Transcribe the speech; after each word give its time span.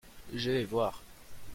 Je 0.33 0.49
vais 0.49 0.63
voir. 0.65 1.03